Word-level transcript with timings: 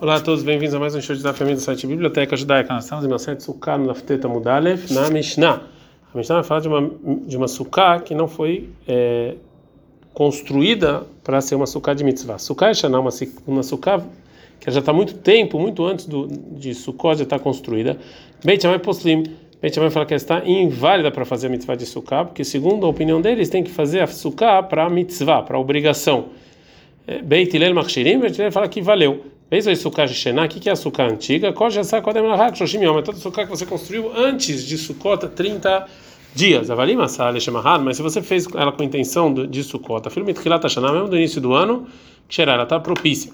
Olá 0.00 0.14
a 0.14 0.20
todos, 0.20 0.44
bem-vindos 0.44 0.76
a 0.76 0.78
mais 0.78 0.94
um 0.94 1.00
show 1.00 1.16
de 1.16 1.22
família 1.22 1.56
do 1.56 1.60
site 1.60 1.84
Biblioteca 1.84 2.36
Judaica. 2.36 2.72
Nós 2.72 2.84
estamos 2.84 3.04
em 3.04 3.08
uma 3.08 3.18
site 3.18 3.42
Sukkah 3.42 3.76
no 3.76 3.86
Lafteta 3.86 4.28
Mudalev, 4.28 4.92
na 4.92 5.10
Mishnah. 5.10 5.60
A 6.14 6.16
Mishnah 6.16 6.36
vai 6.36 6.44
falar 6.44 6.60
de 6.60 6.68
uma, 6.68 6.90
de 7.26 7.36
uma 7.36 7.48
Sukkah 7.48 7.98
que 7.98 8.14
não 8.14 8.28
foi 8.28 8.68
é, 8.86 9.34
construída 10.14 11.04
para 11.24 11.40
ser 11.40 11.56
uma 11.56 11.66
Sukkah 11.66 11.94
de 11.94 12.04
mitzvah. 12.04 12.38
Sukkah 12.38 12.68
é 12.68 12.74
Shana, 12.74 13.00
uma, 13.00 13.10
uma 13.44 13.62
Sukkah 13.64 14.00
que 14.60 14.70
já 14.70 14.78
está 14.78 14.92
muito 14.92 15.14
tempo, 15.14 15.58
muito 15.58 15.84
antes 15.84 16.06
do, 16.06 16.28
de 16.28 16.74
Sukkot 16.74 17.16
já 17.16 17.24
está 17.24 17.36
construída. 17.40 17.98
Beit 18.44 18.62
Shammai 18.62 18.78
Poslim, 18.78 19.24
Beit 19.60 19.74
Shammai 19.74 19.90
fala 19.90 20.06
que 20.06 20.14
está 20.14 20.46
inválida 20.46 21.10
para 21.10 21.24
fazer 21.24 21.48
a 21.48 21.50
mitzvah 21.50 21.74
de 21.74 21.86
Sukkah, 21.86 22.24
porque 22.24 22.44
segundo 22.44 22.86
a 22.86 22.88
opinião 22.88 23.20
deles, 23.20 23.48
tem 23.48 23.64
que 23.64 23.70
fazer 23.72 23.98
a 23.98 24.06
Sukkah 24.06 24.62
para 24.62 24.88
mitzvah, 24.88 25.42
para 25.42 25.58
obrigação. 25.58 26.26
É, 27.04 27.20
Beit 27.20 27.56
Hillel 27.56 27.74
Machshirim, 27.74 28.20
Beit 28.20 28.36
Hillel 28.38 28.52
fala 28.52 28.68
que 28.68 28.80
valeu. 28.80 29.37
Veja 29.50 29.72
isso, 29.72 29.84
Sukkah 29.84 30.04
de 30.04 30.12
Shená, 30.12 30.44
o 30.44 30.48
que 30.48 30.68
é 30.68 30.72
a 30.72 30.76
Sukkah 30.76 31.04
antiga? 31.04 31.50
Kojasá 31.54 32.02
Kodem 32.02 32.22
Lahak 32.22 32.58
Shoshim 32.58 32.82
Yom, 32.82 32.98
é 32.98 33.02
toda 33.02 33.16
Sukkah 33.16 33.44
que 33.44 33.50
você 33.50 33.64
construiu 33.64 34.12
antes 34.14 34.66
de 34.66 34.76
Sukkot 34.76 35.26
30 35.26 35.86
dias. 36.34 36.70
Avalim 36.70 37.00
Asal 37.00 37.40
Shemahad, 37.40 37.82
mas 37.82 37.96
se 37.96 38.02
você 38.02 38.20
fez 38.20 38.46
ela 38.54 38.70
com 38.72 38.82
intenção 38.82 39.32
de 39.32 39.64
Sukkot, 39.64 40.10
filho 40.10 40.26
Mitchilat 40.26 40.68
Shená, 40.68 40.92
mesmo 40.92 41.08
do 41.08 41.16
início 41.16 41.40
do 41.40 41.54
ano, 41.54 41.86
que 42.28 42.42
ela 42.42 42.64
está 42.64 42.78
propícia. 42.78 43.32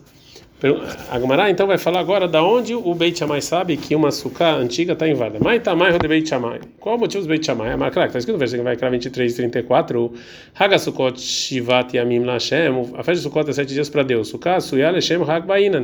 A 1.10 1.20
Gemara 1.20 1.50
então 1.50 1.66
vai 1.66 1.76
falar 1.76 2.00
agora 2.00 2.26
da 2.26 2.42
onde 2.42 2.74
o 2.74 2.94
Beit 2.94 3.18
Shammai 3.18 3.42
sabe 3.42 3.76
que 3.76 3.94
uma 3.94 4.10
suká 4.10 4.54
antiga 4.54 4.94
está 4.94 5.06
inválida. 5.06 5.38
Mai 5.38 5.60
tamai 5.60 5.98
de 5.98 6.08
Beit 6.08 6.26
Shammai. 6.26 6.60
Qual 6.80 6.96
o 6.96 6.98
motivo 6.98 7.22
do 7.22 7.28
Beit 7.28 7.44
Shammai? 7.44 7.76
Mas 7.76 7.92
claro, 7.92 8.06
está 8.06 8.18
escrito 8.18 8.36
no 8.36 8.38
versículo 8.38 8.64
vai 8.64 8.90
23 8.90 9.34
34, 9.34 10.12
Hagasukot 10.54 11.20
Shivat 11.20 11.94
Yamim 11.94 12.24
Lashem, 12.24 12.94
a 12.94 13.02
festa 13.02 13.12
de 13.12 13.20
Sukkot 13.20 13.50
é 13.50 13.52
sete 13.52 13.74
dias 13.74 13.90
para 13.90 14.02
Deus. 14.02 14.28
Sukkah 14.28 14.58
Suyah 14.58 14.90
Lashem. 14.90 15.20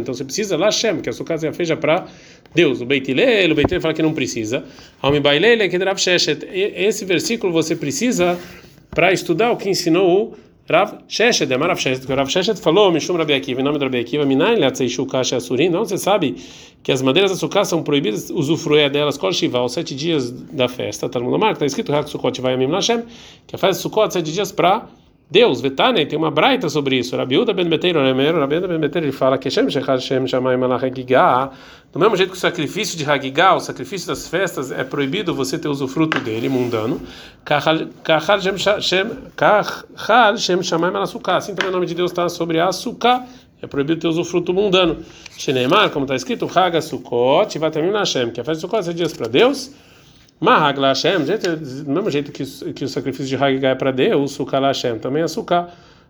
Então 0.01 0.15
você 0.15 0.25
precisa 0.25 0.57
Lashem, 0.57 1.03
que 1.03 1.11
a 1.11 1.13
suká 1.13 1.37
seja 1.37 1.53
feita 1.53 1.77
para 1.77 2.07
Deus. 2.55 2.81
O 2.81 2.87
Beit 2.87 3.11
Hillel, 3.11 3.53
o 3.53 3.55
Beit 3.55 3.69
Hillel 3.69 3.83
fala 3.83 3.93
que 3.93 4.03
não 4.03 4.15
precisa. 4.15 4.65
Almi 5.03 5.21
Bailele 5.21 5.69
Kedrav 5.69 5.99
Sheshet. 5.99 6.49
Esse 6.51 7.05
versículo 7.05 7.53
você 7.53 7.77
precisa 7.77 8.39
para 8.91 9.13
estudar 9.13 9.53
o 9.53 9.59
que 9.59 9.69
ensinou 9.69 10.33
o 10.33 10.50
Rav 10.71 11.03
Sheshet, 11.09 11.53
Amar 11.53 11.69
Rav 11.69 11.79
Sheshet, 11.79 12.07
Rav 12.09 12.29
Sheshet 12.29 12.57
falou, 12.61 12.93
Mishum 12.93 13.17
Rabi 13.17 13.35
Akiva, 13.35 13.61
em 13.61 13.65
nome 13.65 13.77
do 13.77 13.85
Rabi 13.87 13.99
Akiva, 13.99 14.25
Minayin 14.25 14.61
Leatzeishu 14.61 15.05
Kasha 15.05 15.37
Asurim, 15.37 15.69
não, 15.69 15.85
você 15.85 15.99
sabe 15.99 16.37
que 16.81 16.93
as 16.93 17.03
madeiras 17.03 17.33
da 17.33 17.37
sucá 17.37 17.65
são 17.65 17.83
proibidas 17.83 18.31
usufruir 18.31 18.89
delas, 18.89 19.19
Kol 19.19 19.33
Shiva, 19.33 19.61
os 19.63 19.73
sete 19.73 19.97
dias 19.97 20.31
da 20.31 20.69
festa, 20.69 21.09
Talmud 21.09 21.35
Amar, 21.35 21.55
está 21.55 21.67
escrito, 21.67 21.93
Hak 21.93 22.09
Sukkot 22.09 22.41
Vai 22.41 22.55
Amim 22.55 22.69
Lashem, 22.69 23.03
que 23.49 23.57
a 23.57 23.59
festa 23.59 23.79
de 23.79 23.83
Sukkot, 23.83 24.13
sete 24.13 24.31
dias 24.31 24.53
para 24.53 24.87
Deus, 25.31 25.61
Vetane, 25.61 26.05
tem 26.07 26.19
uma 26.19 26.31
braita 26.31 26.69
sobre 26.69 26.99
isso. 26.99 27.17
Rabiuda 27.17 27.53
ben 27.53 27.69
Beteiro, 27.69 28.01
Rabiuda 28.01 28.67
ben 28.67 28.81
Beteiro, 28.81 29.07
ele 29.07 29.13
fala 29.13 29.39
que 29.39 29.49
Shem 29.49 29.71
Shechad 29.71 30.01
Shem 30.01 30.27
Shamay 30.27 30.57
Malach 30.57 30.85
Hagigah, 30.85 31.53
do 31.93 32.01
mesmo 32.01 32.17
jeito 32.17 32.31
que 32.33 32.37
o 32.37 32.41
sacrifício 32.41 32.99
de 32.99 33.09
Hagigah, 33.09 33.55
o 33.55 33.61
sacrifício 33.61 34.09
das 34.09 34.27
festas, 34.27 34.73
é 34.73 34.83
proibido 34.83 35.33
você 35.33 35.57
ter 35.57 35.69
usufruto 35.69 36.19
dele, 36.19 36.49
mundano. 36.49 37.01
Assim 41.37 41.55
também 41.55 41.69
o 41.69 41.73
nome 41.73 41.87
de 41.87 41.95
Deus 41.95 42.11
está 42.11 42.29
sobre 42.29 42.59
a 42.59 42.73
Sukkah, 42.73 43.25
é 43.63 43.69
proibido 43.69 44.01
ter 44.01 44.09
usufruto 44.09 44.53
mundano. 44.53 44.97
Sheneimar, 45.39 45.91
como 45.91 46.07
está 46.07 46.17
escrito, 46.17 46.51
Haga 46.53 46.81
Sukkot, 46.81 47.57
Vatamim 47.57 47.93
Hashem, 47.93 48.33
que 48.33 48.41
a 48.41 48.45
festa 48.45 48.55
de 48.55 48.61
Sukkot 48.63 48.91
é 48.91 48.93
dias 48.93 49.13
para 49.13 49.29
Deus. 49.29 49.71
Mahag 50.41 50.81
Lashem, 50.81 51.19
do 51.19 51.91
mesmo 51.91 52.11
jeito 52.11 52.33
que, 52.33 52.45
que 52.73 52.85
o 52.85 52.89
sacrifício 52.89 53.27
de 53.27 53.37
Haggai 53.37 53.73
é 53.73 53.75
para 53.75 53.91
Deus, 53.91 54.33
Sukkah 54.33 54.59
Lashem 54.59 54.99
também 54.99 55.23
é 55.23 55.29
Sukkah. 55.29 55.69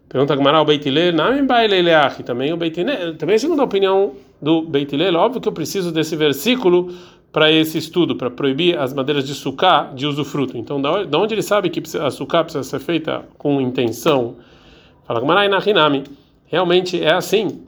Pergunta 0.08 0.36
Gmará 0.36 0.62
o 0.62 0.64
Beitilel, 0.64 1.12
Namim 1.12 1.46
Baileleach, 1.46 2.22
também 2.22 2.52
o 2.52 2.56
Beitilel, 2.56 3.16
também 3.16 3.38
segundo 3.38 3.60
a 3.60 3.64
opinião 3.64 4.12
do 4.40 4.62
Beitilel, 4.62 5.16
óbvio 5.16 5.40
que 5.40 5.48
eu 5.48 5.52
preciso 5.52 5.90
desse 5.90 6.14
versículo 6.14 6.94
para 7.32 7.50
esse 7.50 7.78
estudo, 7.78 8.14
para 8.14 8.30
proibir 8.30 8.78
as 8.78 8.92
madeiras 8.92 9.26
de 9.26 9.34
sucá 9.34 9.90
de 9.94 10.06
usufruto. 10.06 10.56
Então, 10.56 10.80
da 10.80 11.18
onde 11.18 11.34
ele 11.34 11.42
sabe 11.42 11.68
que 11.68 11.82
a 11.98 12.10
sucá 12.10 12.44
precisa 12.44 12.64
ser 12.64 12.78
feita 12.80 13.24
com 13.36 13.60
intenção? 13.60 14.36
Fala 15.06 15.20
Gmará 15.20 15.44
Inachinami. 15.44 16.04
Realmente 16.46 17.02
é 17.02 17.12
assim 17.12 17.62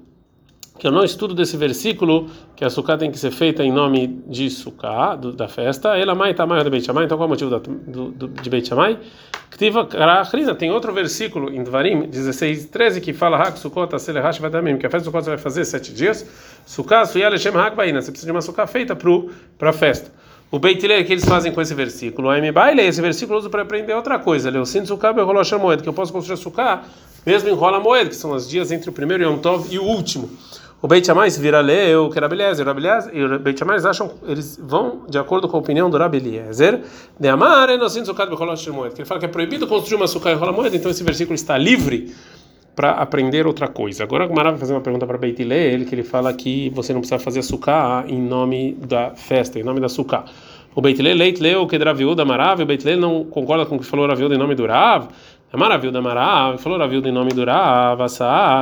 que 0.78 0.86
eu 0.86 0.90
não 0.90 1.04
estudo 1.04 1.34
desse 1.34 1.56
versículo 1.56 2.28
que 2.56 2.64
a 2.64 2.70
sukkah 2.70 2.96
tem 2.96 3.10
que 3.10 3.18
ser 3.18 3.30
feita 3.30 3.62
em 3.62 3.70
nome 3.70 4.22
de 4.26 4.48
do, 5.20 5.32
da 5.32 5.46
festa, 5.48 5.96
ela 5.96 6.14
mai 6.14 6.34
tamai 6.34 6.62
de 6.64 6.70
Beit 6.70 6.86
Shammai, 6.86 7.04
então 7.04 7.16
qual 7.16 7.24
é 7.24 7.26
o 7.26 7.30
motivo 7.30 7.50
da, 7.50 7.58
do, 7.58 8.10
do, 8.10 8.28
de 8.28 8.50
Beit 8.50 8.66
Shammai? 8.68 8.98
Tem 10.58 10.70
outro 10.70 10.92
versículo 10.92 11.52
em 11.52 11.62
Dvarim 11.62 12.08
16, 12.08 12.66
13 12.66 13.00
que 13.00 13.12
fala 13.12 13.36
que 13.36 13.42
a 13.42 13.44
festa 13.44 13.54
de 13.54 15.04
Sukkot 15.04 15.24
você 15.24 15.30
vai 15.30 15.38
fazer 15.38 15.64
sete 15.64 15.92
dias, 15.92 16.26
sukkah 16.66 17.04
Suyah 17.04 17.28
Lechem 17.28 17.54
Hak 17.54 17.76
Baina, 17.76 18.00
você 18.00 18.10
precisa 18.10 18.26
de 18.26 18.32
uma 18.32 18.40
sukkah 18.40 18.66
feita 18.66 18.96
para 18.96 19.70
a 19.70 19.72
festa. 19.72 20.10
O 20.50 20.58
Beit 20.58 20.80
que 20.80 21.12
eles 21.12 21.24
fazem 21.24 21.52
com 21.52 21.62
esse 21.62 21.74
versículo, 21.74 22.28
o 22.28 22.52
Baile, 22.52 22.82
esse 22.82 23.00
versículo 23.00 23.38
uso 23.38 23.48
para 23.48 23.62
aprender 23.62 23.94
outra 23.94 24.18
coisa, 24.18 24.50
Leu 24.50 24.66
Sin 24.66 24.84
Sukkah 24.84 25.12
Beholosha 25.12 25.58
Moed, 25.58 25.82
que 25.82 25.88
eu 25.88 25.94
posso 25.94 26.12
construir 26.12 26.36
sukkah 26.36 26.82
mesmo 27.24 27.48
em 27.48 27.52
Rola 27.52 27.80
Moed, 27.80 28.08
que 28.10 28.16
são 28.16 28.32
os 28.32 28.48
dias 28.48 28.72
entre 28.72 28.90
o 28.90 28.92
primeiro 28.92 29.22
Yom 29.22 29.38
Tov 29.38 29.72
e 29.72 29.78
o 29.78 29.84
último. 29.84 30.28
O 30.84 30.88
Beit 30.88 31.06
Shammai 31.06 31.30
vira 31.30 31.60
leu 31.60 32.10
que 32.10 32.18
Rabi 32.18 32.34
Eliezer, 32.34 32.66
e 33.12 33.22
o 33.22 33.38
Beit 33.38 33.56
Shammai 33.56 33.76
acham, 33.88 34.10
eles 34.26 34.58
vão 34.60 35.02
de 35.08 35.16
acordo 35.16 35.46
com 35.46 35.56
a 35.56 35.60
opinião 35.60 35.88
do 35.88 35.96
Rabi 35.96 36.16
Eliezer, 36.16 36.80
de 37.20 37.28
amar 37.28 37.70
enosin 37.70 38.04
sukkah 38.04 38.26
becholot 38.26 38.68
moed, 38.70 38.92
que 38.92 39.02
ele 39.02 39.06
fala 39.06 39.20
que 39.20 39.26
é 39.26 39.28
proibido 39.28 39.68
construir 39.68 39.94
uma 39.94 40.08
sukkah 40.08 40.32
em 40.32 40.34
rola 40.34 40.50
moed, 40.50 40.76
então 40.76 40.90
esse 40.90 41.04
versículo 41.04 41.36
está 41.36 41.56
livre 41.56 42.12
para 42.74 42.94
aprender 42.94 43.46
outra 43.46 43.68
coisa. 43.68 44.02
Agora 44.02 44.26
o 44.26 44.34
vai 44.34 44.58
fazer 44.58 44.74
uma 44.74 44.80
pergunta 44.80 45.06
para 45.06 45.16
Beit 45.18 45.40
Hillel, 45.40 45.84
que 45.84 45.94
ele 45.94 46.02
fala 46.02 46.32
que 46.32 46.68
você 46.70 46.92
não 46.92 47.00
precisa 47.00 47.20
fazer 47.20 47.44
sukkah 47.44 48.04
em 48.08 48.20
nome 48.20 48.76
da 48.84 49.12
festa, 49.14 49.60
em 49.60 49.62
nome 49.62 49.78
da 49.78 49.88
sukkah. 49.88 50.24
O 50.74 50.80
Beit 50.80 51.00
leit 51.00 51.40
leu 51.40 51.64
que 51.68 51.76
Raviuda 51.76 52.24
Marav, 52.24 52.60
o 52.60 52.66
Beit 52.66 52.84
não 52.96 53.22
concorda 53.26 53.64
com 53.66 53.76
o 53.76 53.78
que 53.78 53.86
falou 53.86 54.08
Raviuda 54.08 54.34
em 54.34 54.38
nome 54.38 54.56
do 54.56 54.66
Rav, 54.66 55.06
é 55.52 55.56
Maraviuda 55.56 56.02
Marav, 56.02 56.58
falou 56.58 56.76
Raviuda 56.76 57.08
em 57.08 57.12
nome 57.12 57.30
do 57.30 57.44
Rav, 57.44 58.00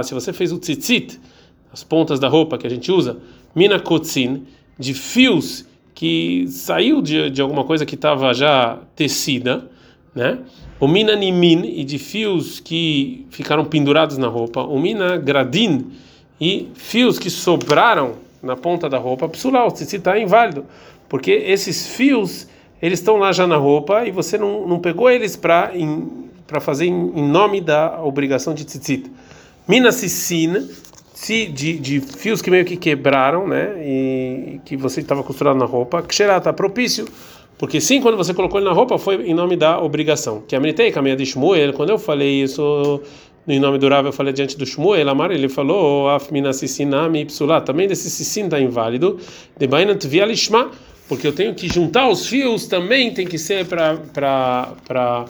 se 0.02 0.12
você 0.12 0.34
fez 0.34 0.52
o 0.52 0.58
tzitzit, 0.58 1.18
as 1.72 1.84
pontas 1.84 2.18
da 2.18 2.28
roupa 2.28 2.58
que 2.58 2.66
a 2.66 2.70
gente 2.70 2.90
usa, 2.90 3.18
mina 3.54 3.78
kotzin, 3.78 4.44
de 4.78 4.94
fios 4.94 5.66
que 5.94 6.46
saiu 6.48 7.02
de, 7.02 7.30
de 7.30 7.42
alguma 7.42 7.64
coisa 7.64 7.84
que 7.84 7.94
estava 7.94 8.32
já 8.32 8.78
tecida, 8.96 9.70
né? 10.14 10.38
O 10.80 10.88
mina 10.88 11.14
nimin 11.14 11.64
e 11.64 11.84
de 11.84 11.98
fios 11.98 12.58
que 12.58 13.26
ficaram 13.30 13.64
pendurados 13.64 14.16
na 14.16 14.26
roupa, 14.26 14.62
o 14.62 14.80
mina 14.80 15.18
gradin 15.18 15.86
e 16.40 16.68
fios 16.74 17.18
que 17.18 17.28
sobraram 17.28 18.14
na 18.42 18.56
ponta 18.56 18.88
da 18.88 18.96
roupa, 18.96 19.28
psulau, 19.28 19.68
se 19.76 19.84
está 19.94 20.18
inválido, 20.18 20.64
porque 21.06 21.30
esses 21.30 21.86
fios 21.86 22.48
eles 22.80 22.98
estão 22.98 23.18
lá 23.18 23.30
já 23.30 23.46
na 23.46 23.56
roupa 23.56 24.06
e 24.06 24.10
você 24.10 24.38
não, 24.38 24.66
não 24.66 24.78
pegou 24.78 25.10
eles 25.10 25.36
para 25.36 25.72
para 26.46 26.60
fazer 26.60 26.86
em, 26.86 27.12
em, 27.14 27.28
nome 27.28 27.60
da 27.60 28.02
obrigação 28.02 28.52
de 28.52 28.64
tzitzit. 28.64 29.08
Mina 29.68 29.92
sissin 29.92 30.68
se 31.20 31.44
de, 31.44 31.78
de 31.78 32.00
fios 32.00 32.40
que 32.40 32.50
meio 32.50 32.64
que 32.64 32.78
quebraram, 32.78 33.46
né, 33.46 33.74
e 33.84 34.58
que 34.64 34.74
você 34.74 35.00
estava 35.00 35.22
costurado 35.22 35.58
na 35.58 35.66
roupa, 35.66 36.02
que 36.02 36.14
está 36.14 36.50
propício, 36.50 37.06
porque 37.58 37.78
sim, 37.78 38.00
quando 38.00 38.16
você 38.16 38.32
colocou 38.32 38.58
ele 38.58 38.66
na 38.66 38.74
roupa 38.74 38.96
foi 38.96 39.16
em 39.16 39.34
nome 39.34 39.54
da 39.54 39.78
obrigação. 39.78 40.42
Que 40.48 40.56
a 40.56 40.60
Militei, 40.60 40.90
caminha 40.90 41.14
de 41.14 41.26
Shmuel, 41.26 41.74
quando 41.74 41.90
eu 41.90 41.98
falei 41.98 42.42
isso 42.42 43.02
em 43.46 43.60
nome 43.60 43.78
Rav, 43.86 44.06
eu 44.06 44.12
falei 44.14 44.32
diante 44.32 44.56
do 44.56 44.64
Shmuel, 44.64 45.06
Amar, 45.10 45.30
ele 45.30 45.50
falou, 45.50 46.08
afmina 46.08 46.54
sisinami 46.54 47.26
psulá, 47.26 47.60
também 47.60 47.86
desse 47.86 48.08
sisin 48.08 48.44
está 48.44 48.58
inválido, 48.58 49.18
de 49.58 49.66
bainant 49.66 50.02
via 50.06 50.24
lishma, 50.24 50.70
porque 51.06 51.26
eu 51.26 51.34
tenho 51.34 51.54
que 51.54 51.68
juntar 51.68 52.08
os 52.08 52.26
fios, 52.26 52.66
também 52.66 53.12
tem 53.12 53.26
que 53.26 53.36
ser 53.36 53.66
para 53.66 53.98
para 54.14 55.26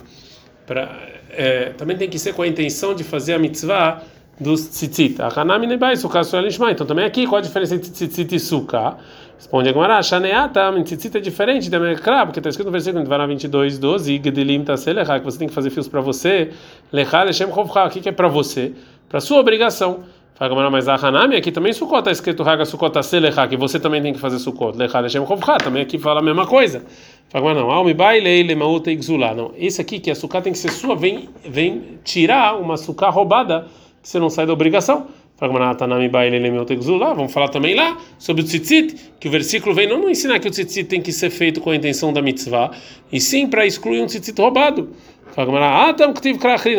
para 0.64 0.98
é, 1.30 1.70
também 1.70 1.96
tem 1.96 2.08
que 2.08 2.18
ser 2.18 2.32
com 2.32 2.42
a 2.42 2.46
intenção 2.46 2.94
de 2.94 3.02
fazer 3.02 3.34
a 3.34 3.40
mitzvah 3.40 4.04
dos 4.40 4.68
tzitzit. 4.68 5.20
A 5.20 5.28
Hanami 5.28 5.66
nebai 5.66 5.96
sukkah 5.96 6.24
suel 6.24 6.42
nishma. 6.42 6.72
Então 6.72 6.86
também 6.86 7.04
aqui, 7.04 7.26
qual 7.26 7.38
a 7.38 7.42
diferença 7.42 7.74
entre 7.74 7.90
tzitzit 7.90 8.34
e 8.34 8.40
sukkah? 8.40 8.96
Responde 9.36 9.68
a 9.68 9.72
Gemara, 9.72 10.02
Shaneata, 10.02 10.72
tzitzit 10.82 11.16
é 11.16 11.20
diferente 11.20 11.70
da 11.70 11.78
Mekra, 11.78 12.26
porque 12.26 12.40
está 12.40 12.50
escrito 12.50 12.66
no 12.66 12.72
versículo 12.72 13.04
22, 13.04 13.78
12, 13.78 14.18
Gdelim 14.18 14.64
taselecha, 14.64 15.18
que 15.18 15.24
você 15.24 15.38
tem 15.38 15.48
que 15.48 15.54
fazer 15.54 15.70
fios 15.70 15.88
para 15.88 16.00
você, 16.00 16.50
lecha 16.92 17.22
lechem 17.22 17.46
chovcha, 17.52 17.86
o 17.86 17.90
que 17.90 18.08
é 18.08 18.12
para 18.12 18.28
você? 18.28 18.72
Para 19.08 19.20
sua 19.20 19.40
obrigação. 19.40 20.00
Fala 20.34 20.70
mas 20.70 20.88
a 20.88 20.94
Hanami 20.94 21.36
aqui 21.36 21.52
também 21.52 21.72
sukkot, 21.72 21.98
está 21.98 22.10
escrito 22.10 22.42
Haga 22.42 22.64
sukkot 22.64 22.92
taselecha, 22.92 23.46
que 23.46 23.56
você 23.56 23.78
também 23.78 24.02
tem 24.02 24.12
que 24.12 24.18
fazer 24.18 24.38
sukkot, 24.38 24.76
lecha 24.76 25.00
lechem 25.00 25.26
chovcha, 25.26 25.58
também 25.58 25.82
aqui 25.82 25.98
fala 25.98 26.20
a 26.20 26.22
mesma 26.22 26.46
coisa. 26.46 26.82
Fala 27.30 27.54
não, 27.54 27.70
almi 27.70 27.94
bailei 27.94 28.42
lemauta 28.42 28.90
exulá. 28.90 29.34
Não, 29.34 29.52
esse 29.56 29.80
aqui 29.80 30.00
que 30.00 30.10
a 30.10 30.14
sukkah 30.14 30.42
tem 30.42 30.52
que 30.52 30.58
ser 30.58 30.70
sua, 30.70 30.96
vem, 30.96 31.30
vem 31.46 31.98
tirar 32.04 32.58
uma 32.58 32.76
sukkah 32.76 33.10
roubada 33.10 33.66
você 34.02 34.18
não 34.18 34.30
sai 34.30 34.46
da 34.46 34.52
obrigação. 34.52 35.08
Vamos 35.40 37.32
falar 37.32 37.48
também 37.48 37.74
lá 37.74 37.96
sobre 38.18 38.42
o 38.42 38.44
tzitzit, 38.44 38.94
que 39.18 39.26
o 39.26 39.30
versículo 39.30 39.74
vem 39.74 39.88
não, 39.88 39.98
não 39.98 40.10
ensinar 40.10 40.38
que 40.38 40.46
o 40.46 40.50
tzitzit 40.50 40.84
tem 40.84 41.00
que 41.00 41.12
ser 41.12 41.30
feito 41.30 41.62
com 41.62 41.70
a 41.70 41.76
intenção 41.76 42.12
da 42.12 42.20
mitzvah, 42.20 42.70
e 43.10 43.18
sim 43.18 43.46
para 43.46 43.64
excluir 43.64 44.02
um 44.02 44.06
tzitzit 44.06 44.38
roubado. 44.38 44.90
Ah. 45.36 45.94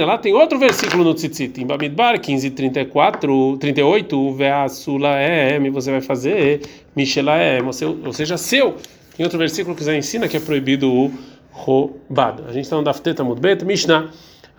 Lá 0.05 0.17
tem 0.17 0.33
outro 0.33 0.59
versículo 0.59 1.03
no 1.03 1.15
tzitzit, 1.15 1.59
em 1.59 1.65
Bamidbar 1.65 2.19
15, 2.19 2.51
34, 2.51 3.57
38, 3.57 4.33
ve'asulaem, 4.33 5.71
você 5.71 5.89
vai 5.89 6.01
fazer 6.01 6.61
michelaem, 6.95 7.63
ou 7.63 8.13
seja, 8.13 8.37
seu. 8.37 8.75
Tem 9.15 9.23
outro 9.23 9.39
versículo 9.39 9.75
que 9.75 9.83
já 9.83 9.95
ensina 9.95 10.27
que 10.27 10.37
é 10.37 10.39
proibido 10.39 10.91
o 10.91 11.11
roubado. 11.51 12.43
A 12.47 12.51
gente 12.51 12.65
está 12.65 12.75
no 12.75 12.83
Dafteta 12.83 13.23
Mudbet, 13.23 13.65
Mishnah. 13.65 14.09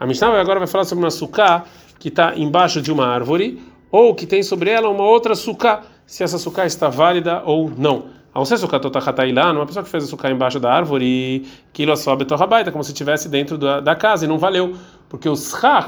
A 0.01 0.07
Mishnah 0.07 0.41
agora 0.41 0.59
vai 0.59 0.69
falar 0.69 0.85
sobre 0.85 1.05
uma 1.05 1.11
suká 1.11 1.65
que 2.03 2.09
está 2.09 2.37
embaixo 2.37 2.83
de 2.83 2.91
uma 2.91 3.07
árvore, 3.07 3.63
ou 3.89 4.13
que 4.13 4.27
tem 4.27 4.43
sobre 4.43 4.69
ela 4.71 4.89
uma 4.89 5.05
outra 5.05 5.37
suká, 5.37 5.83
se 6.05 6.25
essa 6.25 6.37
suká 6.37 6.67
está 6.67 6.89
válida 6.89 7.45
ou 7.47 7.71
não. 7.71 8.07
Ao 8.35 8.45
ser 8.45 8.59
sukkah 8.59 8.81
totahatailan, 8.81 9.53
uma 9.53 9.67
pessoa 9.67 9.85
que 9.85 9.89
fez 9.89 10.03
o 10.03 10.09
sukkah 10.09 10.29
embaixo 10.29 10.59
da 10.59 10.73
árvore, 10.73 11.47
quilo 11.73 11.97
sobe 11.97 12.25
torrabaita, 12.25 12.73
como 12.73 12.83
se 12.83 12.91
estivesse 12.91 13.29
dentro 13.29 13.57
da, 13.57 13.79
da, 13.79 13.95
casa, 13.95 14.25
e 14.25 14.29
não 14.29 14.37
valeu, 14.37 14.75
porque 15.09 15.29
o 15.29 15.35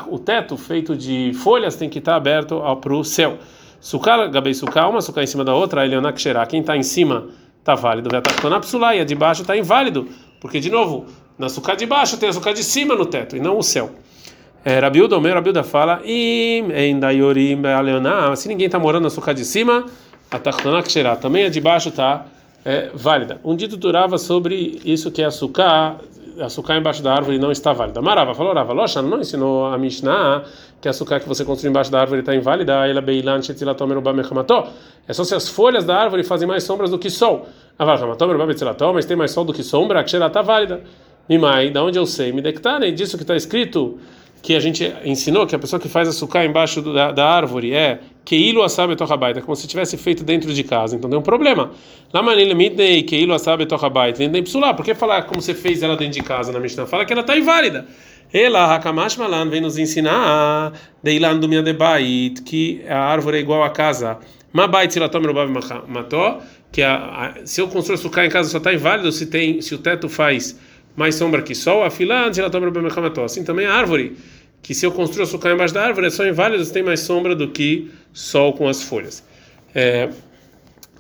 o 0.08 0.19
teto 0.20 0.56
feito 0.56 0.94
de 0.94 1.32
folhas, 1.34 1.75
tem 1.75 1.88
que 1.88 1.99
estar 1.99 2.14
aberto 2.14 2.62
para 2.81 2.94
o 2.94 3.02
céu. 3.02 3.37
Sukkah, 3.81 4.28
gabei 4.28 4.55
sukkah, 4.55 4.87
uma 4.87 5.00
sukkah 5.00 5.25
em 5.25 5.26
cima 5.26 5.43
da 5.43 5.52
outra, 5.52 5.84
ele 5.84 5.96
é 5.96 6.46
quem 6.46 6.60
está 6.60 6.76
em 6.76 6.84
cima 6.84 7.26
está 7.58 7.75
válido, 7.75 8.08
na 8.49 8.60
psulá, 8.60 8.94
e 8.94 9.00
a 9.00 9.05
de 9.05 9.17
baixo 9.17 9.43
está 9.43 9.56
inválido, 9.56 10.06
porque, 10.40 10.60
de 10.60 10.70
novo, 10.70 11.06
na 11.37 11.49
sukkah 11.49 11.75
de 11.75 11.87
baixo 11.87 12.17
tem 12.19 12.28
a 12.28 12.32
sukkah 12.32 12.52
de 12.52 12.62
cima 12.62 12.94
no 12.94 13.05
teto, 13.05 13.37
e 13.37 13.40
não 13.40 13.58
o 13.58 13.62
céu. 13.64 13.90
É, 14.66 14.78
Rabiuda, 14.78 15.19
o 15.19 15.20
meu 15.20 15.34
Rabiuda 15.34 15.62
fala, 15.62 16.00
se 18.34 18.49
ninguém 18.49 18.64
está 18.64 18.78
morando 18.78 19.02
na 19.02 19.11
sukkah 19.11 19.34
de 19.34 19.44
cima, 19.44 19.84
a 20.31 20.38
Tachtona 20.38 20.82
Ksherá, 20.82 21.16
também 21.16 21.44
a 21.44 21.50
de 21.50 21.61
baixo 21.61 21.90
está 21.90 22.25
é, 22.64 22.88
válida. 22.94 23.38
Um 23.44 23.55
dito 23.55 23.76
durava 23.76 24.16
sobre 24.16 24.81
isso 24.82 25.11
que 25.11 25.20
é 25.20 25.26
açúcar, 25.26 25.96
açúcar 26.40 26.78
embaixo 26.78 27.02
da 27.02 27.12
árvore 27.12 27.38
não 27.38 27.52
está 27.52 27.75
válida. 27.75 28.00
Marava 28.00 28.34
falou, 28.34 28.55
Rava, 28.55 28.72
Locha 28.72 29.02
não 29.02 29.20
ensinou 29.20 29.66
a 29.66 29.76
Mishnah 29.76 30.44
que 30.81 30.88
açúcar 30.88 31.20
que 31.20 31.28
você 31.28 31.44
construiu 31.44 31.69
embaixo 31.69 31.93
da 31.93 32.00
árvore 32.00 32.20
está 32.20 32.34
inválida, 32.34 32.88
ela 32.88 33.02
beilan 33.02 33.40
É 35.06 35.12
só 35.12 35.25
se 35.25 35.34
as 35.34 35.46
folhas 35.46 35.84
da 35.84 35.94
árvore 35.94 36.25
fazem 36.25 36.49
mais 36.49 36.64
sombras 36.64 36.90
do 36.90 36.99
que 36.99 37.10
sol. 37.10 37.46
Mas 38.94 39.05
tem 39.05 39.14
mais 39.14 39.31
sol 39.31 39.44
do 39.44 39.52
que 39.52 39.62
sombra, 39.62 40.00
a 40.00 40.05
Ksherá 40.05 40.28
está 40.28 40.40
válida. 40.40 40.81
Mimai, 41.28 41.69
da 41.69 41.84
onde 41.84 41.99
eu 41.99 42.06
sei? 42.06 42.32
Me 42.32 42.40
dectane 42.40 42.90
disso 42.93 43.19
que 43.19 43.25
está 43.25 43.37
escrito 43.37 43.99
que 44.44 44.55
a 44.55 44.61
gente 44.61 44.94
ensinou 45.06 45.46
que 45.46 45.56
a 45.56 45.58
pessoa 45.58 45.81
que 45.81 45.88
faz 45.88 46.06
açúcar 46.06 46.44
embaixo 46.44 46.82
da, 46.82 47.11
da 47.11 47.26
árvore 47.26 47.73
é 47.73 48.00
Keilo 48.26 48.62
asabe 48.62 48.94
tochabaita, 48.94 49.41
como 49.41 49.56
se 49.56 49.67
tivesse 49.67 49.96
feito 49.96 50.23
dentro 50.23 50.52
de 50.52 50.62
casa. 50.62 50.94
Então 50.94 51.08
tem 51.08 51.19
um 51.19 51.23
problema. 51.23 51.70
Mitnei 52.55 53.02
Keilo 53.05 53.32
asabe 53.32 53.64
tochabaita, 53.64 54.29
nem 54.29 54.43
psular. 54.43 54.75
Por 54.75 54.85
que 54.85 54.94
falar 54.94 55.23
como 55.23 55.41
você 55.41 55.55
fez 55.55 55.82
ela 55.82 55.96
dentro 55.96 56.12
de 56.12 56.23
casa 56.23 56.52
na 56.52 56.61
Mishnah? 56.61 56.85
Fala 56.85 57.06
que 57.06 57.12
ela 57.14 57.23
está 57.23 57.38
inválida. 57.38 57.87
Ela, 58.31 58.75
Hakamash 58.75 59.17
Malan, 59.17 59.49
vem 59.49 59.62
nos 59.62 59.79
ensinar 59.79 60.75
Deilan 61.02 61.38
do 61.38 61.49
Debait, 61.62 62.43
que 62.43 62.85
a 62.87 62.99
árvore 62.99 63.38
é 63.38 63.41
igual 63.41 63.62
à 63.62 63.70
casa. 63.70 64.19
Mabait 64.52 64.93
Silatom 64.93 65.20
Rubav 65.20 65.50
Mató, 65.88 66.43
que 66.70 66.82
a, 66.82 66.96
a, 66.96 67.46
se 67.46 67.62
eu 67.62 67.69
construir 67.69 67.94
açúcar 67.94 68.26
em 68.26 68.29
casa 68.29 68.50
só 68.50 68.58
está 68.58 68.75
inválido 68.75 69.11
se, 69.11 69.25
tem, 69.25 69.62
se 69.62 69.75
o 69.75 69.79
teto 69.79 70.06
faz 70.06 70.61
mais 70.96 71.14
sombra 71.14 71.43
que 71.43 71.55
sol, 71.55 71.82
a 71.82 71.91
filã, 71.91 72.31
assim 73.25 73.44
também 73.44 73.67
a 73.67 73.75
árvore, 73.75 74.17
que 74.62 74.75
se 74.75 74.87
eu 74.87 74.93
construo 74.93 75.25
açúcar 75.25 75.52
embaixo 75.52 75.75
da 75.75 75.85
árvore 75.85 76.06
é 76.06 76.11
só 76.11 76.26
inválido, 76.26 76.64
tem 76.70 76.82
mais 76.82 77.00
sombra 77.00 77.35
do 77.35 77.49
que 77.49 77.91
sol 78.12 78.52
com 78.52 78.69
as 78.69 78.82
folhas. 78.82 79.25
É, 79.75 80.08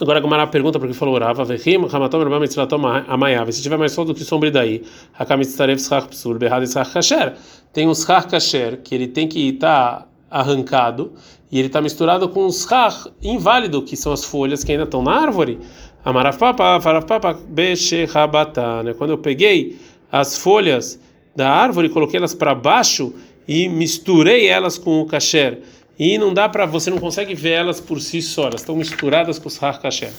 agora 0.00 0.18
a 0.18 0.22
Gomara 0.22 0.46
pergunta 0.46 0.78
porque 0.78 0.94
falou 0.94 1.18
Rava, 1.18 1.44
se 1.46 3.62
tiver 3.62 3.76
mais 3.76 3.92
sol 3.92 4.04
do 4.04 4.14
que 4.14 4.24
sombra 4.24 4.50
daí, 4.50 4.82
Hakamitztarev, 5.18 5.80
Schach, 5.80 6.08
Psur, 6.08 6.38
Berrad, 6.38 6.66
Schach, 6.66 6.92
Kasher, 6.92 7.34
tem 7.72 7.88
um 7.88 7.94
Schach 7.94 8.28
Kasher, 8.28 8.80
que 8.82 8.94
ele 8.94 9.06
tem 9.06 9.28
que 9.28 9.50
estar 9.50 10.08
arrancado, 10.34 11.12
e 11.50 11.58
ele 11.58 11.68
está 11.68 11.80
misturado 11.80 12.28
com 12.28 12.44
um 12.44 12.50
Schach 12.50 13.08
inválido, 13.22 13.82
que 13.82 13.96
são 13.96 14.12
as 14.12 14.24
folhas 14.24 14.64
que 14.64 14.72
ainda 14.72 14.84
estão 14.84 15.02
na 15.02 15.12
árvore, 15.12 15.60
Amarafapa, 16.04 16.78
farafapa, 16.82 17.38
bechehabatan. 17.48 18.92
Quando 18.98 19.10
eu 19.10 19.18
peguei 19.18 19.78
as 20.12 20.36
folhas 20.36 21.00
da 21.34 21.48
árvore, 21.48 21.88
coloquei 21.88 22.18
elas 22.18 22.34
para 22.34 22.54
baixo 22.54 23.14
e 23.48 23.68
misturei 23.68 24.46
elas 24.46 24.76
com 24.76 25.00
o 25.00 25.06
kasher. 25.06 25.62
E 25.98 26.18
não 26.18 26.34
dá 26.34 26.46
para 26.46 26.66
você 26.66 26.90
não 26.90 26.98
consegue 26.98 27.34
ver 27.34 27.52
elas 27.52 27.80
por 27.80 28.00
si 28.00 28.20
só, 28.20 28.48
elas 28.48 28.60
estão 28.60 28.76
misturadas 28.76 29.38
com 29.38 29.48
o 29.48 29.52
har 29.64 29.80
kasher. 29.80 30.12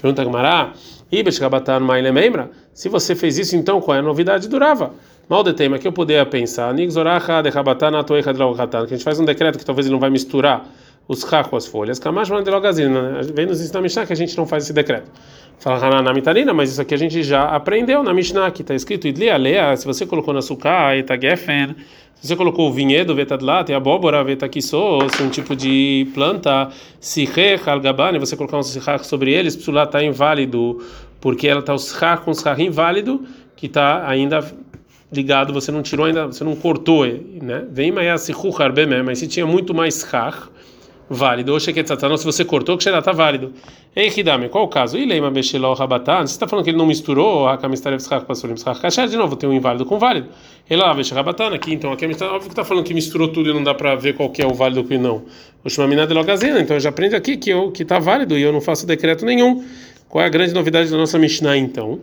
Pergunta 0.00 0.24
Gamará, 0.24 0.72
se 2.74 2.88
você 2.88 3.14
fez 3.14 3.38
isso, 3.38 3.54
então 3.54 3.80
qual 3.80 3.96
é 3.96 4.00
a 4.00 4.02
novidade 4.02 4.48
durava? 4.48 4.92
Mal 5.28 5.42
de 5.42 5.52
tema 5.52 5.78
que 5.78 5.86
eu 5.86 5.92
poderia 5.92 6.24
pensar, 6.24 6.74
que 6.74 6.82
a 6.82 6.86
gente 8.86 9.04
faz 9.04 9.20
um 9.20 9.26
decreto 9.26 9.58
que 9.58 9.64
talvez 9.64 9.86
ele 9.86 9.92
não 9.92 10.00
vai 10.00 10.08
misturar 10.08 10.66
os 11.06 11.22
com 11.22 11.54
as 11.54 11.66
folhas, 11.66 11.98
Kamash 11.98 12.30
Mandelogazina, 12.30 13.20
vem 13.34 13.44
nos 13.44 13.60
ensinar 13.60 13.74
na 13.74 13.82
Mishnah 13.82 14.06
que 14.06 14.12
a 14.14 14.16
gente 14.16 14.34
não 14.38 14.46
faz 14.46 14.64
esse 14.64 14.72
decreto. 14.72 15.10
Fala 15.58 15.84
Hanan 15.84 16.14
Mitarina, 16.14 16.54
mas 16.54 16.70
isso 16.70 16.80
aqui 16.80 16.94
a 16.94 16.98
gente 16.98 17.22
já 17.22 17.44
aprendeu 17.44 18.02
na 18.02 18.14
Mishnah, 18.14 18.50
que 18.50 18.62
está 18.62 18.74
escrito 18.74 19.06
Idli 19.06 19.28
Alea, 19.28 19.76
se 19.76 19.84
você 19.84 20.06
colocou 20.06 20.32
na 20.32 20.40
suká, 20.40 20.96
Etagefen, 20.96 21.76
se 22.14 22.26
você 22.26 22.34
colocou 22.34 22.70
o 22.70 22.72
vinhedo, 22.72 23.14
Vetadlat, 23.14 23.68
e 23.68 23.74
abóbora, 23.74 24.24
Vetakisos, 24.24 25.20
um 25.20 25.28
tipo 25.28 25.54
de 25.54 26.08
planta, 26.14 26.70
Sihech, 27.00 27.68
Algabane, 27.68 28.18
você 28.18 28.34
colocar 28.34 28.56
um 28.56 28.62
Sihach 28.62 29.06
sobre 29.06 29.32
eles, 29.32 29.54
Psulat 29.56 29.88
está 29.88 30.02
inválido, 30.02 30.82
porque 31.20 31.46
ela 31.48 31.60
está 31.60 31.74
os 31.74 31.82
Sihach 31.82 32.22
com 32.22 32.32
Sihach 32.32 32.62
inválido, 32.62 33.24
que 33.54 33.66
está 33.66 34.08
ainda 34.08 34.42
ligado, 35.12 35.52
você 35.52 35.72
não 35.72 35.82
tirou 35.82 36.06
ainda, 36.06 36.26
você 36.26 36.44
não 36.44 36.54
cortou, 36.54 37.06
né? 37.06 37.66
Vem 37.70 37.92
mas 37.92 39.18
se 39.18 39.26
tinha 39.26 39.46
muito 39.46 39.74
mais 39.74 39.94
Sihach, 39.94 40.48
válido. 41.08 41.52
Ou 41.52 41.60
sheketzatano, 41.60 42.16
se 42.18 42.24
você 42.24 42.44
cortou, 42.44 42.76
que 42.76 42.88
está 42.88 43.12
válido. 43.12 43.52
Ei, 43.96 44.12
Hidame, 44.14 44.48
qual 44.48 44.64
o 44.64 44.68
caso? 44.68 44.98
Ileima 44.98 45.30
Beshelo 45.30 45.72
Rabatan, 45.72 46.26
você 46.26 46.32
está 46.32 46.46
falando 46.46 46.64
que 46.64 46.70
ele 46.70 46.76
não 46.76 46.86
misturou 46.86 47.48
a 47.48 47.56
Kamistarev 47.56 48.00
Schach 48.00 48.26
Pasurim 48.26 48.56
Schach 48.56 48.80
Kasher, 48.80 49.08
de 49.08 49.16
novo, 49.16 49.34
tem 49.34 49.48
um 49.48 49.52
inválido 49.52 49.84
com 49.86 49.98
válido. 49.98 50.28
Ele 50.68 50.80
lá, 50.80 50.92
Besh 50.94 51.10
Rabatan, 51.10 51.54
aqui, 51.54 51.72
então, 51.72 51.92
aqui 51.92 52.04
é 52.04 52.08
óbvio 52.08 52.40
que 52.42 52.48
está 52.48 52.64
falando 52.64 52.84
que 52.84 52.94
misturou 52.94 53.28
tudo 53.28 53.50
e 53.50 53.54
não 53.54 53.62
dá 53.62 53.74
para 53.74 53.94
ver 53.94 54.14
qual 54.14 54.30
que 54.30 54.42
é 54.42 54.46
o 54.46 54.54
válido 54.54 54.86
e 54.92 54.98
não. 54.98 55.24
O 55.64 55.70
Shumamina 55.70 56.06
de 56.06 56.14
Logazina, 56.14 56.60
então 56.60 56.78
já 56.78 56.90
aprende 56.90 57.16
aqui 57.16 57.36
que 57.36 57.50
eu 57.50 57.72
que 57.72 57.82
está 57.82 57.98
válido 57.98 58.36
e 58.36 58.42
eu 58.42 58.52
não 58.52 58.60
faço 58.60 58.86
decreto 58.86 59.24
nenhum. 59.24 59.64
Qual 60.08 60.22
é 60.22 60.26
a 60.26 60.30
grande 60.30 60.54
novidade 60.54 60.90
da 60.90 60.96
nossa 60.96 61.18
Mishnah, 61.18 61.56
então? 61.56 62.00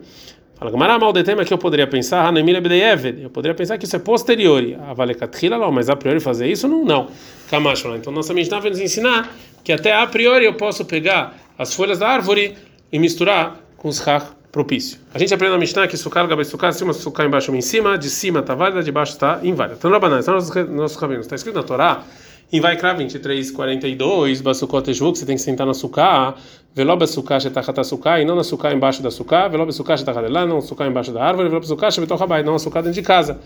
Fala, 0.56 0.72
Gamara 0.72 0.98
mal 0.98 1.12
de 1.12 1.22
tema 1.22 1.44
que 1.44 1.54
eu 1.54 1.58
poderia 1.58 1.86
pensar, 1.86 2.26
Hanemira 2.26 2.62
Bdeyeved, 2.62 3.22
eu 3.22 3.30
poderia 3.30 3.54
pensar 3.54 3.78
que 3.78 3.84
isso 3.84 3.96
é 3.96 4.00
posterior, 4.00 4.64
a 4.88 4.94
Valekatrila, 4.94 5.70
mas 5.70 5.90
a 5.90 5.98
priori 5.98 6.22
fazer 6.22 6.48
isso 6.48 6.66
não, 6.66 6.86
não. 6.86 7.08
Kamashma, 7.50 7.98
então 7.98 8.14
nossa 8.14 8.34
Mishnah 8.34 8.62
vai 8.62 8.70
nos 8.70 8.80
ensinar 8.80 9.36
que 9.66 9.74
até 9.74 9.94
a 9.94 10.08
priori 10.08 10.46
eu 10.46 10.54
posso 10.54 10.86
pegar 10.86 11.36
as 11.58 11.74
folhas 11.74 12.00
da 12.00 12.08
árvore 12.08 12.56
e 12.90 12.98
misturar 12.98 13.60
com 13.76 13.90
os 13.90 14.00
rach 14.00 14.28
propício. 14.50 14.98
A 15.14 15.20
gente 15.20 15.34
aprende 15.34 15.52
na 15.52 15.60
Mishnah 15.60 15.86
que 15.90 15.98
sucar, 15.98 16.26
gabai 16.26 16.46
sucar, 16.46 16.72
cima 16.72 16.94
sucar 16.94 17.26
embaixo 17.26 17.54
em 17.54 17.60
cima, 17.60 17.98
de 17.98 18.10
cima 18.10 18.40
está 18.40 18.56
válida, 18.56 18.82
de 18.82 18.94
baixo 18.94 19.12
está 19.12 19.42
inválida. 19.44 19.76
Então, 19.78 19.92
Rabanan, 19.92 20.20
está 20.20 20.32
nos 20.32 20.50
nossos 20.70 20.96
caminhos, 20.96 21.26
está 21.26 21.36
escrito 21.36 21.56
na 21.56 21.64
Torá, 21.64 22.06
em 22.52 22.62
Vaikra 22.62 22.94
23, 22.94 23.52
42, 23.52 24.42
Basukot 24.42 24.90
Ejvuk, 24.90 25.18
você 25.18 25.26
tem 25.26 25.36
que 25.36 25.42
sentar 25.42 25.66
na 25.66 25.74
suká, 25.74 26.36
Veloba 26.76 27.08
suká, 27.08 27.40
Shetachata 27.40 27.84
suká, 27.84 28.22
e 28.22 28.26
não 28.26 28.36
na 28.36 28.44
suká 28.44 28.72
embaixo 28.74 29.02
da 29.02 29.10
suká, 29.10 29.48
Veloba 29.48 29.72
suká, 29.72 29.98
Shetachata 29.98 30.30
lá, 30.30 30.46
não 30.46 30.62
suká 30.62 30.88
embaixo 30.88 31.12
da 31.12 31.24
árvore, 31.24 31.50
Veloba 31.50 31.66
suká, 31.66 31.90
Shebetochabai, 31.90 32.44
não 32.44 32.56
a 32.56 32.60
suká 32.60 32.82
dentro 32.82 33.02
de 33.02 33.02
casa. 33.02 33.40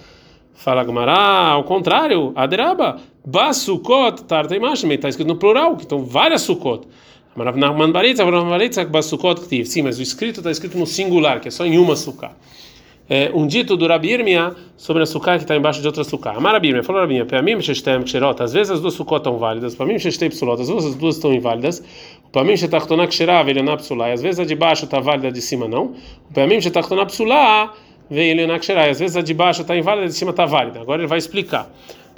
Fala 0.54 0.84
Gmará, 0.84 1.50
ao 1.50 1.64
contrário, 1.64 2.34
Aderaba, 2.36 2.98
Basukot, 3.26 4.24
Tarteimash, 4.26 4.84
está 4.84 5.08
escrito 5.08 5.28
no 5.28 5.38
plural, 5.38 5.78
que 5.78 5.84
estão 5.84 6.04
várias 6.04 6.42
sukot. 6.42 6.88
Sim, 9.66 9.84
mas 9.84 9.98
o 9.98 10.02
escrito 10.02 10.40
está 10.40 10.52
escrito 10.52 10.78
no 10.78 10.86
singular, 10.86 11.40
que 11.40 11.48
é 11.48 11.52
só 11.52 11.66
em 11.66 11.78
uma 11.78 11.96
suká 11.96 12.32
é, 13.10 13.32
um 13.34 13.48
dito 13.48 13.76
do 13.76 13.88
Rabirmia 13.88 14.56
sobre 14.78 15.02
a 15.02 15.06
suká 15.06 15.38
que 15.38 15.44
está 15.44 15.56
embaixo 15.56 15.82
de 15.82 15.88
outra 15.88 16.04
suká. 16.04 16.32
Amar 16.32 16.54
Rabirmia, 16.54 16.84
falou 16.84 17.02
Rabirmia, 17.02 17.26
para 17.26 17.42
mim, 17.42 17.54
às 17.54 18.54
vezes 18.54 18.70
as 18.70 18.80
duas 18.80 18.94
sukot 18.94 19.18
estão 19.18 19.38
válidas, 19.38 19.74
para 19.74 19.86
mim, 19.86 19.96
psulot, 19.98 20.62
às 20.62 20.70
vezes 20.70 20.86
as 20.86 20.96
duas 20.96 21.16
estão 21.16 21.34
inválidas, 21.34 21.84
para 22.32 22.44
mim, 22.44 22.56
shetachtoná 22.56 23.08
ksherá, 23.08 23.42
velioná 23.42 23.76
psulá, 23.76 24.14
às 24.14 24.22
vezes 24.22 24.40
a 24.40 24.46
de 24.46 24.56
baixo 24.56 24.86
está 24.86 25.00
válida, 25.00 25.32
de 25.32 25.42
cima 25.42 25.68
não, 25.68 25.96
para 26.34 26.46
mim, 26.46 26.62
shetachtoná 26.62 27.06
psulá, 27.06 27.74
velioná 28.10 28.60
ksherá, 28.60 28.90
às 28.90 29.00
vezes 29.00 29.18
a 29.18 29.22
de 29.22 29.34
baixo 29.34 29.62
está 29.62 29.76
inválida, 29.76 30.08
de 30.08 30.14
cima 30.14 30.32
está 30.32 30.46
válida. 30.46 30.82
Agora 30.82 31.02
ele 31.02 31.08
vai 31.08 31.18
explicar. 31.18 31.70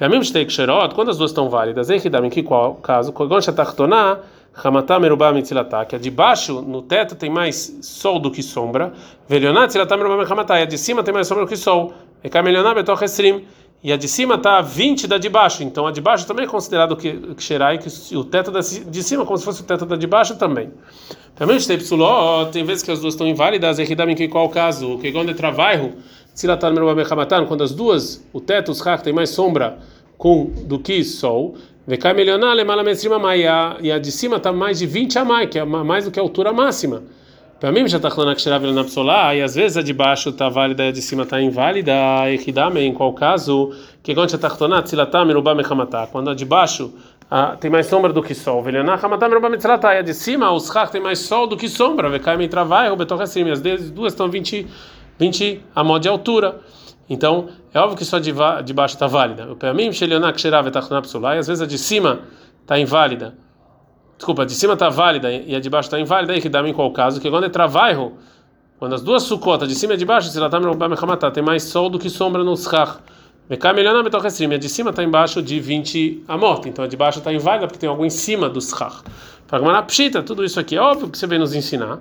Para 0.01 0.09
mim, 0.09 0.19
ksherot, 0.19 0.95
quando 0.95 1.11
as 1.11 1.17
duas 1.19 1.29
estão 1.29 1.47
válidas, 1.47 1.91
em 1.91 1.99
que 2.31 2.41
qual 2.41 2.73
caso, 2.73 3.13
quando 3.13 3.39
shetachtoná, 3.39 4.17
Hamatá 4.51 4.99
merubá 4.99 5.31
mitzilatá, 5.31 5.85
que 5.85 5.95
a 5.95 5.99
de 5.99 6.09
baixo, 6.09 6.59
no 6.59 6.81
teto, 6.81 7.13
tem 7.13 7.29
mais 7.29 7.77
sol 7.83 8.17
do 8.17 8.31
que 8.31 8.41
sombra. 8.41 8.93
Velioná 9.29 9.67
tzilatá 9.67 9.95
merubá 9.95 10.23
hamatá, 10.23 10.59
e 10.59 10.63
a 10.63 10.65
de 10.65 10.75
cima 10.75 11.03
tem 11.03 11.13
mais 11.13 11.27
sombra 11.27 11.45
do 11.45 11.47
que 11.47 11.55
sol. 11.55 11.93
E 12.23 12.29
kamelioná 12.29 12.73
betoch 12.73 13.03
esrim. 13.03 13.45
E 13.83 13.93
a 13.93 13.97
de 13.97 14.07
cima 14.07 14.35
está 14.35 14.59
20 14.61 15.07
da 15.07 15.19
de 15.19 15.29
baixo, 15.29 15.63
então 15.63 15.85
a 15.85 15.91
de 15.91 16.01
baixo 16.01 16.25
também 16.25 16.45
é 16.45 16.47
considerado 16.47 16.95
que 16.95 17.35
xerai, 17.37 17.79
que 17.79 18.15
o 18.15 18.23
teto 18.23 18.51
da 18.51 18.59
de 18.59 19.03
cima, 19.03 19.25
como 19.25 19.37
se 19.37 19.45
fosse 19.45 19.61
o 19.61 19.65
teto 19.65 19.87
da 19.87 19.95
de 19.95 20.05
baixo 20.05 20.35
também. 20.35 20.71
Também 21.35 21.57
tem 22.51 22.63
vezes 22.63 22.83
que 22.83 22.91
as 22.91 22.99
duas 22.99 23.15
estão 23.15 23.27
inválidas, 23.27 23.79
e 23.79 23.83
em 23.83 24.29
qual 24.29 24.49
caso? 24.49 24.99
Que 24.99 25.11
quando 25.11 25.31
é 25.31 25.33
trabalho, 26.31 26.35
Tzilatan 26.35 26.71
Merubah 26.71 26.95
Mechamatan, 26.95 27.45
quando 27.45 27.63
as 27.63 27.73
duas, 27.73 28.25
o 28.33 28.39
teto, 28.39 28.71
os 28.71 28.81
tem 29.03 29.13
mais 29.13 29.29
sombra 29.29 29.77
com, 30.17 30.45
do 30.65 30.79
que 30.79 31.03
sol. 31.03 31.55
Vecai 31.85 32.13
melionar, 32.13 32.55
lemala 32.55 32.83
mestrima 32.83 33.17
mai, 33.19 33.41
e 33.81 33.91
a 33.91 33.99
de 33.99 34.11
cima 34.11 34.37
está 34.37 34.51
mais 34.53 34.79
de 34.79 34.85
20 34.85 35.19
a 35.19 35.25
mais, 35.25 35.49
que 35.49 35.59
é 35.59 35.65
mais 35.65 36.05
do 36.05 36.11
que 36.11 36.19
a 36.19 36.21
altura 36.23 36.53
máxima. 36.53 37.03
Para 37.59 37.71
mim 37.71 37.87
já 37.87 37.97
está 37.97 38.09
falando 38.09 38.35
que 38.35 38.41
tirava 38.41 38.71
na 38.71 38.83
psolar, 38.83 39.35
e 39.35 39.41
às 39.41 39.53
vezes 39.55 39.77
a 39.77 39.81
de 39.81 39.93
baixo 39.93 40.29
está 40.29 40.49
válida 40.49 40.85
e 40.85 40.89
a 40.89 40.91
de 40.91 41.01
cima 41.01 41.23
está 41.23 41.39
inválida, 41.41 41.93
e 42.27 42.39
em 42.79 42.93
qual 42.93 43.13
caso, 43.13 43.71
que 44.01 44.15
quando 44.15 44.29
já 44.29 44.35
está 44.35 44.49
tornado, 44.49 44.87
tzilatan 44.87 45.25
merubah 45.25 45.53
mechamatan, 45.53 46.07
quando 46.11 46.29
a 46.29 46.33
de 46.33 46.45
baixo 46.45 46.91
ah, 47.33 47.55
tem 47.57 47.71
mais 47.71 47.85
sombra 47.85 48.11
do 48.11 48.21
que 48.21 48.35
sol. 48.35 48.61
E 48.67 50.03
de 50.03 50.13
cima, 50.13 50.51
os 50.51 50.67
Chach 50.67 50.91
tem 50.91 50.99
mais 50.99 51.19
sol 51.19 51.47
do 51.47 51.55
que 51.55 51.69
sombra. 51.69 52.09
Vecai 52.09 52.35
Mitravai, 52.35 52.89
Robetor 52.89 53.21
Hassim. 53.21 53.49
As 53.49 53.61
duas 53.61 54.11
estão 54.11 54.29
20, 54.29 54.67
20 55.21 55.61
a 55.75 55.83
modo 55.83 56.01
de 56.01 56.09
altura. 56.09 56.59
Então, 57.07 57.49
é 57.71 57.79
óbvio 57.79 57.95
que 57.95 58.03
só 58.03 58.17
de, 58.17 58.33
de 58.65 58.73
baixo 58.73 58.95
está 58.95 59.05
válida. 59.05 59.51
O 59.51 59.55
Peamim, 59.55 59.91
Vetachná 59.91 60.99
Psulá. 61.01 61.35
E 61.35 61.39
às 61.39 61.47
vezes 61.47 61.61
a 61.61 61.67
de 61.67 61.77
cima 61.77 62.21
está 62.61 62.79
inválida. 62.79 63.35
Desculpa, 64.17 64.41
a 64.41 64.45
de 64.45 64.55
cima 64.55 64.73
está 64.73 64.89
válida 64.89 65.31
e 65.31 65.55
a 65.55 65.59
de 65.59 65.69
baixo 65.69 65.87
está 65.87 65.99
inválida. 65.99 66.33
Aí 66.33 66.41
que 66.41 66.49
dá 66.49 66.67
em 66.67 66.73
qual 66.73 66.91
caso? 66.91 67.21
Que 67.21 67.29
quando 67.29 67.45
é 67.45 67.49
travairo, 67.49 68.13
quando 68.79 68.95
as 68.95 69.03
duas 69.03 69.21
sucotas 69.21 69.69
de 69.69 69.75
cima 69.75 69.93
e 69.93 69.97
de 69.97 70.05
baixo, 70.05 70.27
se 70.29 70.39
tem 71.33 71.43
mais 71.43 71.63
sol 71.63 71.87
do 71.87 71.99
que 71.99 72.09
sombra 72.09 72.43
no 72.43 72.57
Schach. 72.57 72.97
Mecamelhana 73.47 74.01
betochrestrim, 74.01 74.53
a 74.53 74.57
de 74.57 74.69
cima 74.69 74.91
está 74.91 75.03
embaixo 75.03 75.41
de 75.41 75.59
20 75.59 76.23
a 76.27 76.37
morte, 76.37 76.69
então 76.69 76.85
a 76.85 76.87
de 76.87 76.95
baixo 76.95 77.19
está 77.19 77.33
inválida 77.33 77.67
porque 77.67 77.79
tem 77.79 77.89
algo 77.89 78.05
em 78.05 78.09
cima 78.09 78.49
do 78.49 78.61
schach. 78.61 79.03
Fagmaná 79.45 79.83
pshita, 79.83 80.23
tudo 80.23 80.45
isso 80.45 80.57
aqui 80.57 80.77
é 80.77 80.79
óbvio 80.79 81.09
que 81.09 81.17
você 81.17 81.27
vem 81.27 81.37
nos 81.37 81.53
ensinar. 81.53 81.99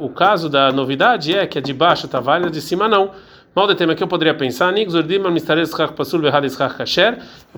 O 0.00 0.08
caso 0.08 0.48
da 0.48 0.72
novidade 0.72 1.32
é 1.32 1.46
que 1.46 1.58
a 1.58 1.60
de 1.60 1.72
baixo 1.72 2.06
está 2.06 2.18
válida, 2.18 2.48
a 2.48 2.52
de 2.52 2.60
cima 2.60 2.88
não. 2.88 3.12
Mal 3.54 3.68
de 3.68 3.76
tema 3.76 3.94
que 3.94 4.02
eu 4.02 4.08
poderia 4.08 4.34
pensar. 4.34 4.76
Eu 4.76 4.86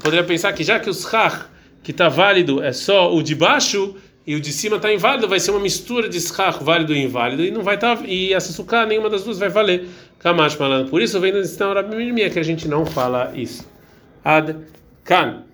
poderia 0.02 0.24
pensar 0.24 0.52
que 0.52 0.62
já 0.62 0.78
que 0.78 0.90
o 0.90 0.94
schach 0.94 1.46
que 1.82 1.90
está 1.90 2.08
válido 2.08 2.62
é 2.62 2.70
só 2.70 3.14
o 3.14 3.22
de 3.22 3.34
baixo, 3.34 3.96
e 4.26 4.34
o 4.34 4.40
de 4.42 4.52
cima 4.52 4.76
está 4.76 4.92
inválido, 4.92 5.26
vai 5.26 5.40
ser 5.40 5.52
uma 5.52 5.60
mistura 5.60 6.06
de 6.06 6.20
schach 6.20 6.62
válido 6.62 6.92
e 6.92 7.02
inválido, 7.02 7.42
e 7.42 7.50
não 7.50 7.62
vai 7.62 7.76
estar, 7.76 7.96
tá, 7.96 8.04
e 8.04 8.34
essa 8.34 8.52
sucá, 8.52 8.84
nenhuma 8.84 9.08
das 9.08 9.24
duas 9.24 9.38
vai 9.38 9.48
valer. 9.48 9.88
Kamash 10.18 10.52
falando. 10.52 10.90
Por 10.90 11.00
isso 11.00 11.18
vem 11.18 11.32
nos 11.32 11.50
ensinar 11.50 11.82
que 12.30 12.38
a 12.38 12.42
gente 12.42 12.68
não 12.68 12.84
fala 12.84 13.32
isso. 13.34 13.66
Ad 14.22 14.54
kan. 15.02 15.47